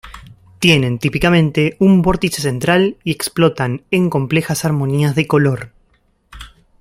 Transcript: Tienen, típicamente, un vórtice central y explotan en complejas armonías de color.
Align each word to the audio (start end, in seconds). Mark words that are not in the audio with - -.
Tienen, 0.57 0.97
típicamente, 0.97 1.77
un 1.79 2.01
vórtice 2.01 2.41
central 2.41 2.97
y 3.03 3.11
explotan 3.11 3.83
en 3.91 4.09
complejas 4.09 4.65
armonías 4.65 5.13
de 5.13 5.27
color. 5.27 5.73